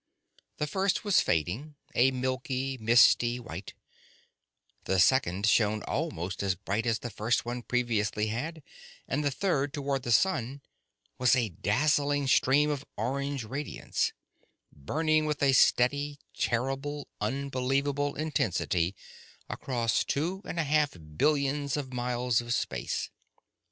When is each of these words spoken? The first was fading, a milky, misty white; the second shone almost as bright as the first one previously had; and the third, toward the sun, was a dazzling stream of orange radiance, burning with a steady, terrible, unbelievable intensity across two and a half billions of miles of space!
The 0.57 0.65
first 0.65 1.03
was 1.03 1.21
fading, 1.21 1.75
a 1.93 2.09
milky, 2.09 2.75
misty 2.81 3.39
white; 3.39 3.75
the 4.85 4.99
second 4.99 5.45
shone 5.45 5.83
almost 5.83 6.41
as 6.41 6.55
bright 6.55 6.87
as 6.87 6.97
the 6.97 7.11
first 7.11 7.45
one 7.45 7.61
previously 7.61 8.25
had; 8.29 8.63
and 9.07 9.23
the 9.23 9.29
third, 9.29 9.73
toward 9.73 10.01
the 10.01 10.11
sun, 10.11 10.61
was 11.19 11.35
a 11.35 11.49
dazzling 11.49 12.25
stream 12.25 12.71
of 12.71 12.83
orange 12.97 13.43
radiance, 13.43 14.11
burning 14.73 15.27
with 15.27 15.43
a 15.43 15.53
steady, 15.53 16.17
terrible, 16.35 17.07
unbelievable 17.21 18.15
intensity 18.15 18.95
across 19.51 20.03
two 20.03 20.41
and 20.45 20.59
a 20.59 20.63
half 20.63 20.95
billions 21.15 21.77
of 21.77 21.93
miles 21.93 22.41
of 22.41 22.55
space! 22.55 23.11